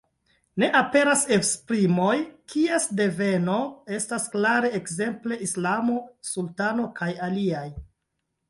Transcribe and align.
Ne 0.61 0.67
aperas 0.77 1.25
esprimoj, 1.35 2.15
kies 2.53 2.87
deveno 3.01 3.59
estas 3.99 4.27
klara, 4.37 4.73
ekzemple 4.81 5.39
islamo, 5.49 6.03
sultano 6.33 6.89
kaj 7.03 7.13
aliaj. 7.29 7.67